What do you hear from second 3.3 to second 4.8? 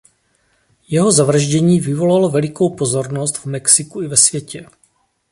v Mexiku i ve světě.